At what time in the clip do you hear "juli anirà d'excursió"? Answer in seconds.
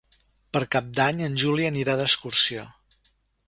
1.43-2.69